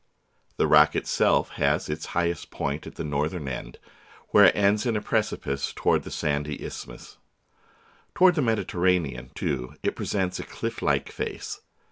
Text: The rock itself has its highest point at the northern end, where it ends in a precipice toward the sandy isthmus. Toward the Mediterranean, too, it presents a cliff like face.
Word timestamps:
The 0.57 0.65
rock 0.65 0.95
itself 0.95 1.49
has 1.61 1.87
its 1.87 2.07
highest 2.17 2.49
point 2.49 2.87
at 2.87 2.95
the 2.95 3.03
northern 3.03 3.47
end, 3.47 3.77
where 4.29 4.45
it 4.45 4.55
ends 4.55 4.87
in 4.87 4.95
a 4.95 4.99
precipice 4.99 5.71
toward 5.75 6.01
the 6.01 6.09
sandy 6.09 6.59
isthmus. 6.65 7.19
Toward 8.15 8.33
the 8.33 8.41
Mediterranean, 8.41 9.29
too, 9.35 9.75
it 9.83 9.95
presents 9.95 10.39
a 10.39 10.43
cliff 10.43 10.81
like 10.81 11.11
face. 11.11 11.61